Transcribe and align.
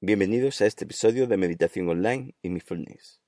Bienvenidos 0.00 0.60
a 0.60 0.66
este 0.66 0.84
episodio 0.84 1.26
de 1.26 1.36
Meditación 1.36 1.88
Online 1.88 2.32
y 2.40 2.50
Mindfulness, 2.50 3.20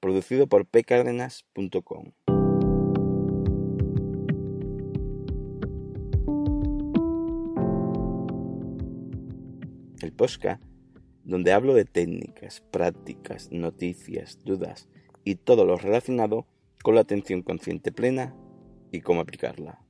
producido 0.00 0.48
por 0.48 0.66
pcardenas.com. 0.66 2.10
El 10.02 10.12
podcast, 10.12 10.60
donde 11.22 11.52
hablo 11.52 11.74
de 11.74 11.84
técnicas, 11.84 12.62
prácticas, 12.72 13.52
noticias, 13.52 14.40
dudas 14.42 14.88
y 15.22 15.36
todo 15.36 15.64
lo 15.64 15.76
relacionado 15.76 16.48
con 16.82 16.96
la 16.96 17.02
atención 17.02 17.42
consciente 17.42 17.92
plena 17.92 18.34
y 18.90 19.02
cómo 19.02 19.20
aplicarla. 19.20 19.86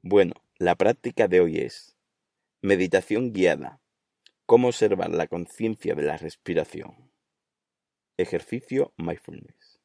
Bueno, 0.00 0.32
la 0.56 0.76
práctica 0.76 1.28
de 1.28 1.42
hoy 1.42 1.58
es 1.58 1.94
meditación 2.62 3.34
guiada 3.34 3.81
Cómo 4.52 4.68
observar 4.68 5.08
la 5.08 5.28
conciencia 5.28 5.94
de 5.94 6.02
la 6.02 6.18
respiración. 6.18 7.10
Ejercicio 8.18 8.92
Mindfulness. 8.98 9.80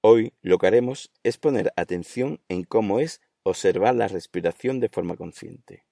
Hoy 0.00 0.32
lo 0.40 0.56
que 0.56 0.66
haremos 0.66 1.12
es 1.22 1.36
poner 1.36 1.74
atención 1.76 2.40
en 2.48 2.64
cómo 2.64 2.98
es 2.98 3.20
observar 3.42 3.96
la 3.96 4.08
respiración 4.08 4.80
de 4.80 4.88
forma 4.88 5.14
consciente. 5.16 5.84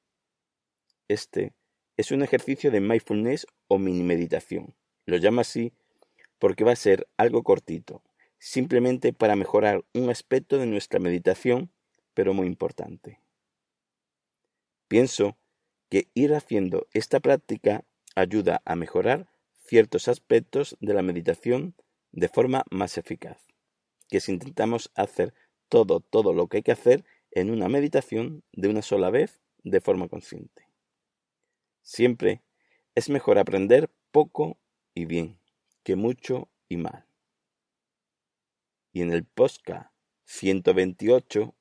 Este 1.08 1.52
es 1.98 2.10
un 2.10 2.22
ejercicio 2.22 2.70
de 2.70 2.80
mindfulness 2.80 3.46
o 3.66 3.76
mini 3.76 4.02
meditación. 4.02 4.74
Lo 5.04 5.18
llamo 5.18 5.42
así 5.42 5.74
porque 6.38 6.64
va 6.64 6.72
a 6.72 6.76
ser 6.76 7.06
algo 7.18 7.42
cortito, 7.42 8.02
simplemente 8.38 9.12
para 9.12 9.36
mejorar 9.36 9.84
un 9.92 10.08
aspecto 10.08 10.56
de 10.56 10.64
nuestra 10.64 11.00
meditación, 11.00 11.70
pero 12.14 12.32
muy 12.32 12.46
importante. 12.46 13.20
Pienso 14.88 15.36
que 15.88 16.08
ir 16.14 16.34
haciendo 16.34 16.86
esta 16.92 17.20
práctica 17.20 17.84
ayuda 18.14 18.62
a 18.64 18.76
mejorar 18.76 19.30
ciertos 19.66 20.08
aspectos 20.08 20.76
de 20.80 20.94
la 20.94 21.02
meditación 21.02 21.74
de 22.12 22.28
forma 22.28 22.64
más 22.70 22.98
eficaz, 22.98 23.38
que 24.08 24.20
si 24.20 24.32
intentamos 24.32 24.90
hacer 24.94 25.34
todo, 25.68 26.00
todo 26.00 26.32
lo 26.32 26.48
que 26.48 26.58
hay 26.58 26.62
que 26.62 26.72
hacer 26.72 27.04
en 27.30 27.50
una 27.50 27.68
meditación 27.68 28.42
de 28.52 28.68
una 28.68 28.82
sola 28.82 29.10
vez 29.10 29.40
de 29.62 29.80
forma 29.80 30.08
consciente. 30.08 30.68
Siempre 31.82 32.42
es 32.94 33.08
mejor 33.10 33.38
aprender 33.38 33.90
poco 34.10 34.58
y 34.94 35.04
bien 35.04 35.38
que 35.82 35.96
mucho 35.96 36.50
y 36.68 36.76
mal. 36.76 37.06
Y 38.92 39.02
en 39.02 39.12
el 39.12 39.24
POSCA 39.24 39.92
128, 40.24 41.54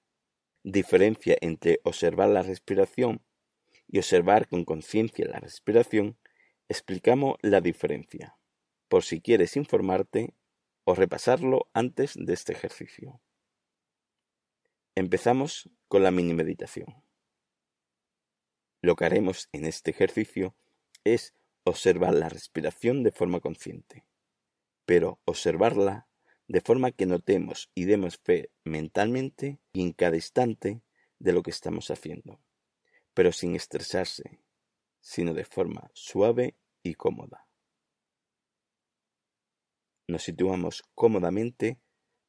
diferencia 0.64 1.38
entre 1.42 1.80
observar 1.84 2.30
la 2.30 2.44
respiración 2.44 3.22
y 3.88 4.00
observar 4.00 4.48
con 4.48 4.66
conciencia 4.66 5.26
la 5.28 5.40
respiración, 5.40 6.18
explicamos 6.68 7.38
la 7.42 7.62
diferencia, 7.62 8.38
por 8.88 9.04
si 9.04 9.22
quieres 9.22 9.56
informarte 9.56 10.34
o 10.84 10.96
repasarlo 10.96 11.70
antes 11.74 12.14
de 12.16 12.34
este 12.34 12.54
ejercicio. 12.54 13.22
Empezamos 14.96 15.70
con 15.88 16.04
la 16.04 16.12
mini 16.12 16.34
meditación. 16.34 17.04
Lo 18.82 18.96
que 18.96 19.06
haremos 19.06 19.50
en 19.52 19.66
este 19.66 19.92
ejercicio 19.92 20.56
es 21.04 21.34
observar 21.64 22.14
la 22.14 22.30
respiración 22.30 23.04
de 23.04 23.12
forma 23.12 23.40
consciente, 23.40 24.06
pero 24.86 25.20
observarla 25.26 26.08
de 26.48 26.62
forma 26.62 26.92
que 26.92 27.06
notemos 27.06 27.70
y 27.76 27.86
demos 27.86 28.18
fe 28.18 28.50
mentalmente 28.64 29.60
y 29.74 29.82
en 29.82 29.92
cada 29.92 30.16
instante 30.16 30.82
de 31.20 31.34
lo 31.34 31.44
que 31.44 31.52
estamos 31.52 31.92
haciendo 31.92 32.40
pero 33.18 33.32
sin 33.32 33.56
estresarse, 33.56 34.40
sino 35.00 35.34
de 35.34 35.44
forma 35.44 35.90
suave 35.96 36.56
y 36.84 36.94
cómoda. 36.94 37.48
Nos 40.08 40.22
situamos 40.22 40.84
cómodamente 40.94 41.82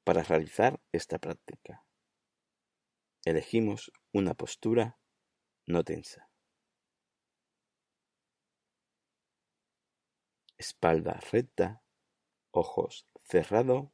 para 0.02 0.22
realizar 0.22 0.80
esta 0.90 1.18
práctica. 1.18 1.84
Elegimos 3.26 3.92
una 4.14 4.32
postura 4.32 4.98
no 5.66 5.84
tensa. 5.84 6.30
Espalda 10.56 11.20
recta, 11.30 11.82
ojos 12.50 13.06
cerrados 13.24 13.90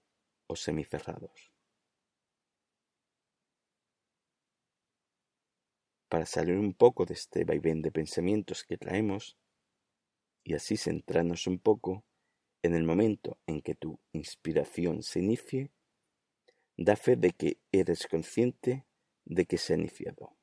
o 0.46 0.54
semicerrados. 0.54 1.53
Para 6.08 6.26
salir 6.26 6.56
un 6.56 6.74
poco 6.74 7.06
de 7.06 7.14
este 7.14 7.44
vaivén 7.44 7.82
de 7.82 7.90
pensamientos 7.90 8.64
que 8.64 8.76
traemos 8.76 9.36
y 10.44 10.54
así 10.54 10.76
centrarnos 10.76 11.46
un 11.46 11.58
poco 11.58 12.04
en 12.62 12.74
el 12.74 12.84
momento 12.84 13.38
en 13.46 13.60
que 13.60 13.74
tu 13.74 14.00
inspiración 14.12 15.02
se 15.02 15.20
inicie, 15.20 15.70
da 16.76 16.96
fe 16.96 17.16
de 17.16 17.30
que 17.32 17.58
eres 17.72 18.06
consciente 18.06 18.86
de 19.24 19.46
que 19.46 19.58
se 19.58 19.74
ha 19.74 19.76
iniciado. 19.76 20.36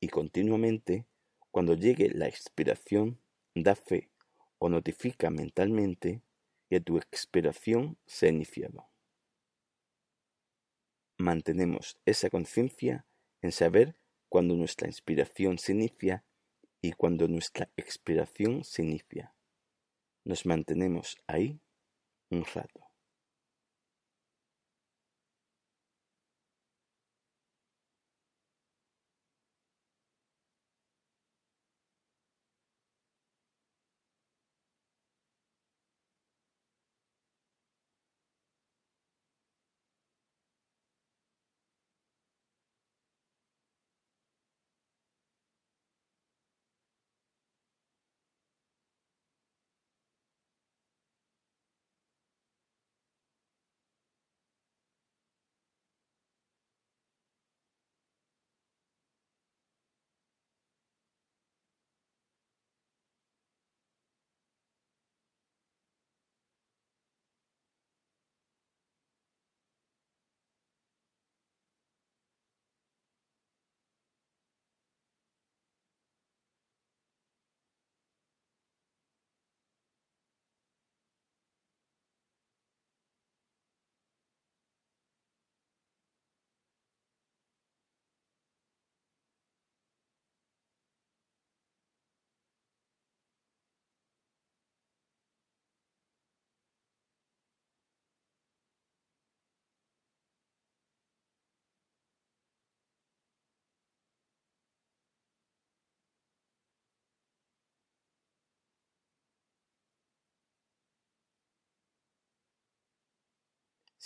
Y 0.00 0.08
continuamente, 0.08 1.06
cuando 1.50 1.74
llegue 1.74 2.10
la 2.10 2.28
expiración, 2.28 3.20
da 3.54 3.74
fe 3.74 4.10
o 4.58 4.68
notifica 4.68 5.30
mentalmente 5.30 6.22
que 6.68 6.80
tu 6.80 6.98
expiración 6.98 7.98
se 8.06 8.26
ha 8.26 8.30
iniciado. 8.30 8.88
Mantenemos 11.18 11.98
esa 12.04 12.28
conciencia 12.28 13.06
en 13.40 13.52
saber 13.52 13.96
cuando 14.28 14.54
nuestra 14.54 14.88
inspiración 14.88 15.58
se 15.58 15.72
inicia 15.72 16.24
y 16.80 16.92
cuando 16.92 17.28
nuestra 17.28 17.70
expiración 17.76 18.64
se 18.64 18.82
inicia. 18.82 19.34
Nos 20.24 20.46
mantenemos 20.46 21.16
ahí 21.26 21.60
un 22.30 22.44
rato. 22.44 22.85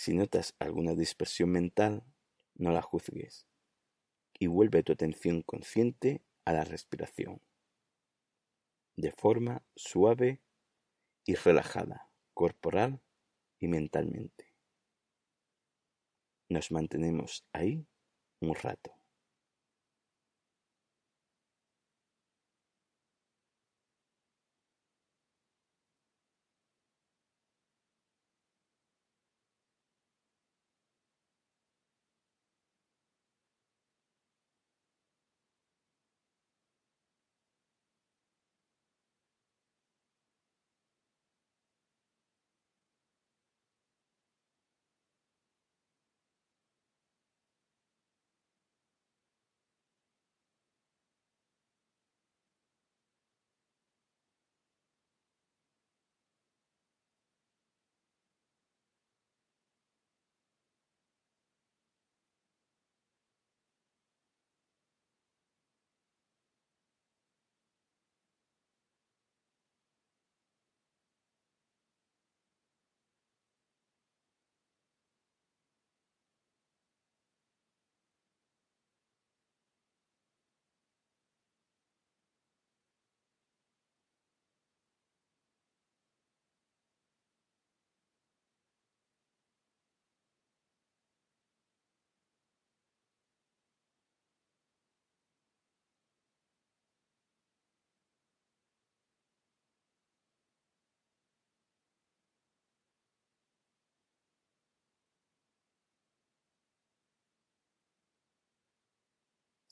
Si 0.01 0.15
notas 0.15 0.55
alguna 0.57 0.95
dispersión 0.95 1.51
mental, 1.51 2.03
no 2.55 2.71
la 2.71 2.81
juzgues 2.81 3.45
y 4.39 4.47
vuelve 4.47 4.81
tu 4.81 4.93
atención 4.93 5.43
consciente 5.43 6.23
a 6.43 6.53
la 6.53 6.63
respiración, 6.63 7.39
de 8.95 9.11
forma 9.11 9.63
suave 9.75 10.41
y 11.23 11.35
relajada, 11.35 12.09
corporal 12.33 13.03
y 13.59 13.67
mentalmente. 13.67 14.55
Nos 16.49 16.71
mantenemos 16.71 17.45
ahí 17.53 17.85
un 18.39 18.55
rato. 18.55 19.00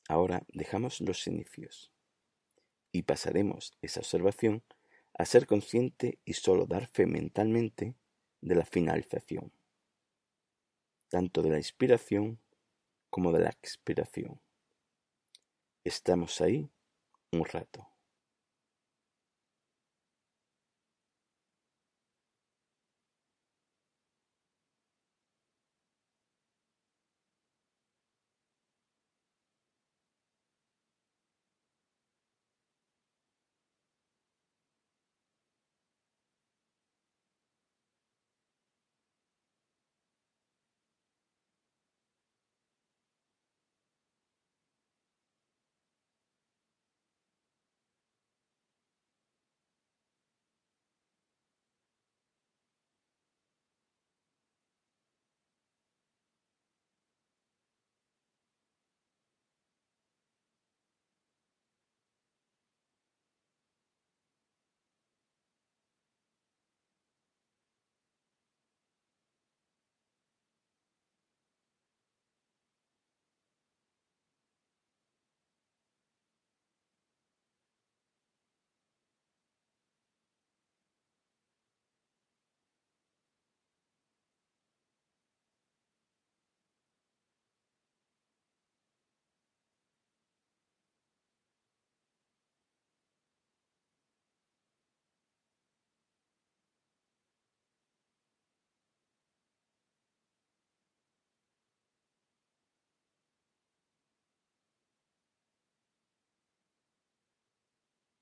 Ahora 0.09 0.41
dejamos 0.51 1.01
los 1.01 1.27
inicios 1.27 1.91
y 2.91 3.03
pasaremos 3.03 3.77
esa 3.83 3.99
observación 3.99 4.63
a 5.13 5.23
ser 5.25 5.45
consciente 5.45 6.17
y 6.25 6.33
solo 6.33 6.65
dar 6.65 6.87
fe 6.87 7.05
mentalmente 7.05 7.93
de 8.41 8.55
la 8.55 8.65
finalización, 8.65 9.53
tanto 11.09 11.43
de 11.43 11.51
la 11.51 11.57
inspiración 11.57 12.39
como 13.11 13.31
de 13.31 13.41
la 13.41 13.49
expiración. 13.51 14.41
Estamos 15.83 16.41
ahí 16.41 16.71
un 17.31 17.45
rato. 17.45 17.87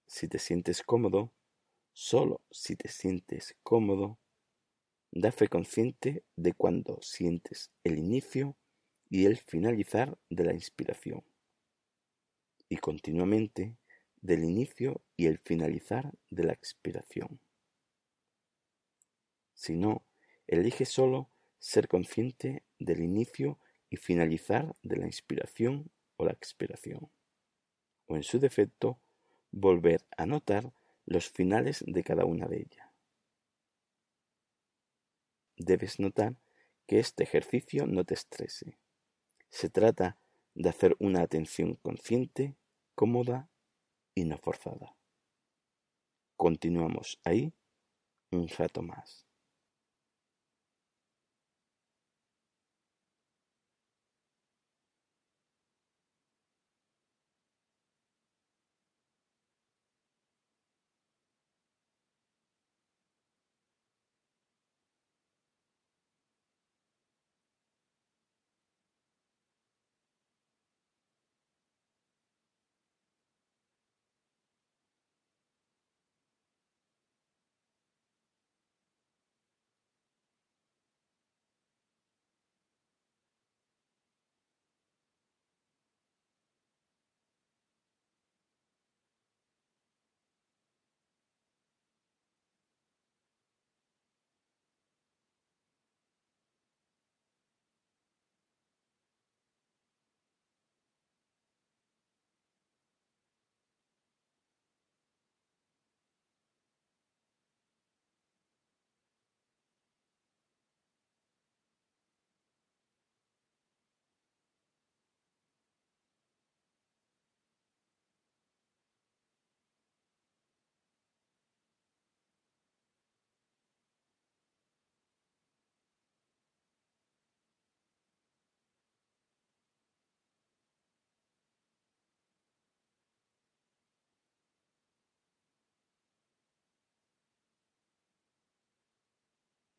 Si 0.07 0.29
te 0.29 0.39
sientes 0.39 0.83
cómodo, 0.83 1.33
solo 1.91 2.41
si 2.49 2.77
te 2.77 2.87
sientes 2.87 3.55
cómodo, 3.61 4.17
da 5.11 5.33
fe 5.33 5.49
consciente 5.49 6.23
de 6.37 6.53
cuando 6.53 7.01
sientes 7.01 7.71
el 7.83 7.97
inicio 7.97 8.55
y 9.09 9.25
el 9.25 9.37
finalizar 9.37 10.17
de 10.29 10.45
la 10.45 10.53
inspiración, 10.53 11.25
y 12.69 12.77
continuamente 12.77 13.75
del 14.21 14.45
inicio 14.45 15.01
y 15.17 15.27
el 15.27 15.39
finalizar 15.39 16.13
de 16.29 16.43
la 16.45 16.53
expiración. 16.53 17.41
Si 19.53 19.75
no, 19.75 20.05
elige 20.47 20.85
solo 20.85 21.29
ser 21.59 21.89
consciente 21.89 22.63
del 22.79 23.01
inicio 23.01 23.59
y 23.89 23.97
finalizar 23.97 24.75
de 24.83 24.97
la 24.97 25.05
inspiración 25.05 25.91
o 26.15 26.25
la 26.25 26.31
expiración, 26.31 27.11
o 28.05 28.15
en 28.15 28.23
su 28.23 28.39
defecto, 28.39 29.01
volver 29.51 30.05
a 30.17 30.25
notar 30.25 30.73
los 31.05 31.29
finales 31.29 31.83
de 31.87 32.03
cada 32.03 32.25
una 32.25 32.47
de 32.47 32.57
ellas. 32.57 32.87
Debes 35.55 35.99
notar 35.99 36.35
que 36.85 36.99
este 36.99 37.23
ejercicio 37.23 37.87
no 37.87 38.03
te 38.03 38.13
estrese. 38.13 38.77
Se 39.49 39.69
trata 39.69 40.17
de 40.53 40.69
hacer 40.69 40.95
una 40.99 41.21
atención 41.21 41.75
consciente, 41.75 42.55
cómoda 42.95 43.49
y 44.15 44.25
no 44.25 44.37
forzada. 44.37 44.95
Continuamos 46.35 47.19
ahí 47.23 47.53
un 48.31 48.47
rato 48.47 48.81
más. 48.81 49.26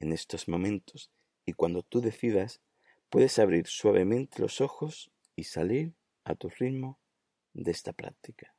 En 0.09 0.15
estos 0.15 0.49
momentos 0.49 1.11
y 1.45 1.53
cuando 1.53 1.83
tú 1.83 2.01
decidas, 2.01 2.61
puedes 3.11 3.39
abrir 3.39 3.67
suavemente 3.67 4.41
los 4.41 4.61
ojos 4.61 5.11
y 5.37 5.45
salir 5.45 5.95
a 6.25 6.35
tu 6.35 6.49
ritmo 6.49 6.99
de 7.53 7.71
esta 7.71 7.93
práctica. 7.93 8.55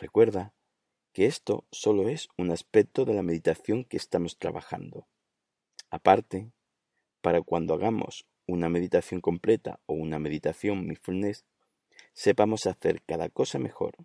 Recuerda 0.00 0.54
que 1.12 1.26
esto 1.26 1.66
solo 1.72 2.08
es 2.08 2.28
un 2.36 2.52
aspecto 2.52 3.04
de 3.04 3.14
la 3.14 3.22
meditación 3.22 3.84
que 3.84 3.96
estamos 3.96 4.38
trabajando. 4.38 5.08
Aparte, 5.90 6.52
para 7.20 7.42
cuando 7.42 7.74
hagamos 7.74 8.26
una 8.46 8.68
meditación 8.68 9.20
completa 9.20 9.80
o 9.86 9.94
una 9.94 10.20
meditación 10.20 10.86
mindfulness, 10.86 11.44
sepamos 12.12 12.66
hacer 12.66 13.02
cada 13.02 13.28
cosa 13.28 13.58
mejor, 13.58 13.96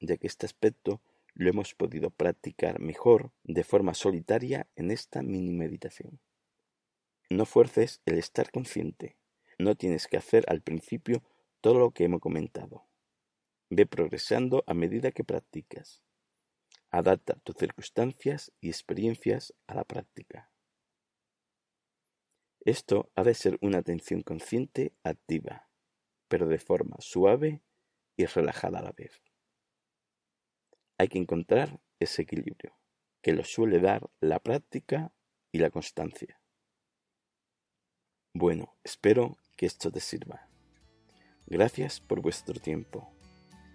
ya 0.00 0.16
que 0.16 0.26
este 0.26 0.46
aspecto 0.46 1.00
lo 1.34 1.48
hemos 1.50 1.74
podido 1.74 2.10
practicar 2.10 2.80
mejor 2.80 3.32
de 3.44 3.64
forma 3.64 3.94
solitaria 3.94 4.68
en 4.76 4.90
esta 4.90 5.22
mini 5.22 5.52
meditación. 5.52 6.20
No 7.30 7.44
fuerces 7.46 8.00
el 8.06 8.18
estar 8.18 8.50
consciente. 8.50 9.16
No 9.58 9.74
tienes 9.74 10.06
que 10.06 10.16
hacer 10.16 10.44
al 10.48 10.62
principio 10.62 11.22
todo 11.60 11.78
lo 11.78 11.90
que 11.92 12.04
hemos 12.04 12.20
comentado. 12.20 12.86
Ve 13.70 13.86
progresando 13.86 14.64
a 14.66 14.74
medida 14.74 15.12
que 15.12 15.24
practicas. 15.24 16.02
Adapta 16.90 17.34
tus 17.44 17.56
circunstancias 17.56 18.50
y 18.60 18.68
experiencias 18.68 19.54
a 19.66 19.74
la 19.74 19.84
práctica. 19.84 20.50
Esto 22.64 23.10
ha 23.14 23.24
de 23.24 23.34
ser 23.34 23.58
una 23.60 23.78
atención 23.78 24.22
consciente 24.22 24.92
activa, 25.02 25.68
pero 26.28 26.48
de 26.48 26.58
forma 26.58 26.96
suave 27.00 27.62
y 28.16 28.24
relajada 28.24 28.80
a 28.80 28.82
la 28.82 28.92
vez. 28.92 29.27
Hay 30.98 31.08
que 31.08 31.18
encontrar 31.18 31.80
ese 32.00 32.22
equilibrio, 32.22 32.76
que 33.22 33.32
lo 33.32 33.44
suele 33.44 33.78
dar 33.78 34.10
la 34.20 34.40
práctica 34.40 35.12
y 35.52 35.58
la 35.58 35.70
constancia. 35.70 36.40
Bueno, 38.34 38.76
espero 38.84 39.38
que 39.56 39.66
esto 39.66 39.90
te 39.90 40.00
sirva. 40.00 40.48
Gracias 41.46 42.00
por 42.00 42.20
vuestro 42.20 42.60
tiempo. 42.60 43.10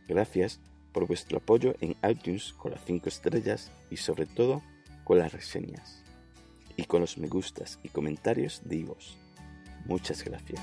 Gracias 0.08 0.60
por 0.92 1.08
vuestro 1.08 1.40
apoyo 1.40 1.76
en 1.82 1.96
iTunes 2.08 2.54
con 2.54 2.72
las 2.72 2.84
5 2.86 3.10
estrellas 3.10 3.72
y 3.90 3.98
sobre 3.98 4.26
todo 4.26 4.62
con 5.04 5.18
las 5.18 5.34
reseñas 5.34 6.04
y 6.78 6.84
con 6.86 7.02
los 7.02 7.18
me 7.18 7.28
gustas 7.28 7.80
y 7.84 7.90
comentarios 7.90 8.62
de 8.66 8.86
Muchas 9.86 10.24
gracias. 10.24 10.62